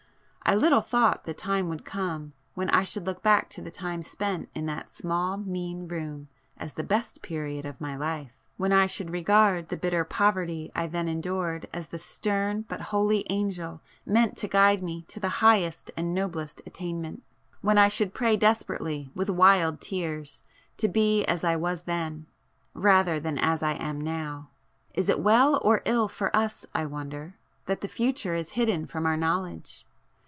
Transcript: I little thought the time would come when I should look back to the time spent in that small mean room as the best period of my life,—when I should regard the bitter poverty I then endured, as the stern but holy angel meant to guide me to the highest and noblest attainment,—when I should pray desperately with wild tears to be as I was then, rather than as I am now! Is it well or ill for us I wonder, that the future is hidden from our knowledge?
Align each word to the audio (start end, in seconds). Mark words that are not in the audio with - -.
I 0.43 0.55
little 0.55 0.81
thought 0.81 1.23
the 1.23 1.33
time 1.35 1.69
would 1.69 1.85
come 1.85 2.33
when 2.55 2.69
I 2.71 2.83
should 2.83 3.05
look 3.05 3.23
back 3.23 3.49
to 3.51 3.61
the 3.61 3.71
time 3.71 4.01
spent 4.01 4.49
in 4.53 4.65
that 4.65 4.91
small 4.91 5.37
mean 5.37 5.87
room 5.87 6.27
as 6.57 6.73
the 6.73 6.83
best 6.83 7.21
period 7.21 7.65
of 7.65 7.79
my 7.79 7.95
life,—when 7.95 8.73
I 8.73 8.85
should 8.85 9.11
regard 9.11 9.69
the 9.69 9.77
bitter 9.77 10.03
poverty 10.03 10.69
I 10.75 10.87
then 10.87 11.07
endured, 11.07 11.69
as 11.71 11.87
the 11.87 11.99
stern 11.99 12.63
but 12.67 12.81
holy 12.81 13.25
angel 13.29 13.79
meant 14.05 14.35
to 14.37 14.49
guide 14.49 14.83
me 14.83 15.03
to 15.03 15.21
the 15.21 15.29
highest 15.39 15.89
and 15.95 16.13
noblest 16.13 16.61
attainment,—when 16.65 17.77
I 17.77 17.87
should 17.87 18.13
pray 18.13 18.35
desperately 18.35 19.09
with 19.15 19.29
wild 19.29 19.79
tears 19.79 20.43
to 20.77 20.89
be 20.89 21.23
as 21.25 21.45
I 21.45 21.55
was 21.55 21.83
then, 21.83 22.25
rather 22.73 23.21
than 23.21 23.37
as 23.37 23.63
I 23.63 23.73
am 23.75 24.01
now! 24.01 24.49
Is 24.95 25.07
it 25.07 25.21
well 25.21 25.61
or 25.63 25.81
ill 25.85 26.09
for 26.09 26.35
us 26.35 26.65
I 26.73 26.87
wonder, 26.87 27.35
that 27.67 27.79
the 27.79 27.87
future 27.87 28.35
is 28.35 28.51
hidden 28.53 28.85
from 28.85 29.05
our 29.05 29.15
knowledge? 29.15 29.85